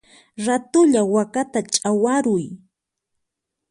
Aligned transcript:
Ratulla 0.45 1.01
wakata 1.13 1.59
chawaruy! 1.73 2.45